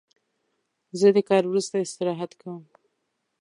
زه 0.99 1.07
د 1.15 1.17
کار 1.29 1.43
وروسته 1.47 1.75
استراحت 1.85 2.31
کوم. 2.41 2.63